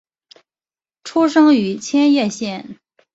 [1.03, 2.79] 出生于千叶县。